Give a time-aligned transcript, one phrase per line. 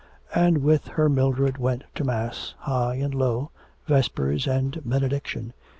[0.33, 3.51] And with her Mildred went to Mass, high and low,
[3.87, 5.53] vespers and benediction.